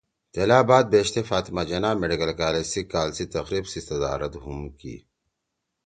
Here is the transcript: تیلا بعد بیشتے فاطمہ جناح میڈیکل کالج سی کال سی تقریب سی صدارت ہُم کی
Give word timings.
تیلا 0.33 0.59
بعد 0.69 0.85
بیشتے 0.91 1.21
فاطمہ 1.29 1.61
جناح 1.69 1.93
میڈیکل 2.01 2.31
کالج 2.41 2.65
سی 2.71 2.81
کال 2.93 3.09
سی 3.17 3.25
تقریب 3.35 3.65
سی 3.71 3.79
صدارت 3.87 4.33
ہُم 4.43 4.59
کی 4.79 4.95